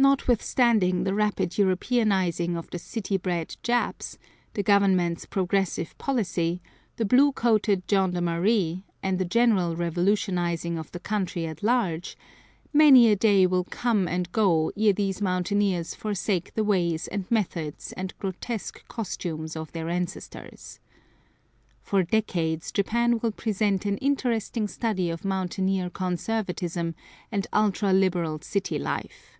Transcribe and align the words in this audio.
Notwithstanding 0.00 1.02
the 1.02 1.12
rapid 1.12 1.58
Europeanizing 1.58 2.56
of 2.56 2.70
the 2.70 2.78
city 2.78 3.16
bred 3.16 3.56
Japs, 3.64 4.16
the 4.54 4.62
government's 4.62 5.26
progressive 5.26 5.98
policy, 5.98 6.62
the 6.96 7.04
blue 7.04 7.32
coated 7.32 7.82
gendarmerie, 7.88 8.84
and 9.02 9.18
the 9.18 9.24
general 9.24 9.74
revolutionizing 9.74 10.78
of 10.78 10.92
the 10.92 11.00
country 11.00 11.48
at 11.48 11.64
large, 11.64 12.16
many 12.72 13.10
a 13.10 13.16
day 13.16 13.44
will 13.44 13.64
come 13.64 14.06
and 14.06 14.30
go 14.30 14.70
ere 14.76 14.92
these 14.92 15.20
mountaineers 15.20 15.96
forsake 15.96 16.54
the 16.54 16.64
ways 16.64 17.08
and 17.08 17.28
methods 17.28 17.92
and 17.94 18.16
grotesque 18.20 18.86
costumes 18.86 19.56
of 19.56 19.72
their 19.72 19.88
ancestors. 19.88 20.78
For 21.82 22.04
decades 22.04 22.70
Japan 22.70 23.18
will 23.18 23.32
present 23.32 23.84
an 23.84 23.98
interesting 23.98 24.68
study 24.68 25.10
of 25.10 25.24
mountaineer 25.24 25.90
conservatism 25.90 26.94
and 27.32 27.48
ultra 27.52 27.92
liberal 27.92 28.40
city 28.40 28.78
life. 28.78 29.32